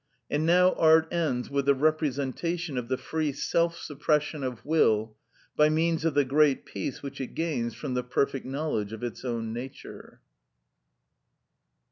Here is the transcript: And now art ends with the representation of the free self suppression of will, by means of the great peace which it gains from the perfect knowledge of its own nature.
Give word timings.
And 0.31 0.47
now 0.47 0.73
art 0.79 1.07
ends 1.13 1.51
with 1.51 1.67
the 1.67 1.75
representation 1.75 2.75
of 2.75 2.87
the 2.87 2.97
free 2.97 3.31
self 3.31 3.77
suppression 3.77 4.43
of 4.43 4.65
will, 4.65 5.15
by 5.55 5.69
means 5.69 6.05
of 6.05 6.15
the 6.15 6.25
great 6.25 6.65
peace 6.65 7.03
which 7.03 7.21
it 7.21 7.35
gains 7.35 7.75
from 7.75 7.93
the 7.93 8.01
perfect 8.01 8.47
knowledge 8.47 8.93
of 8.93 9.03
its 9.03 9.23
own 9.23 9.53
nature. 9.53 10.19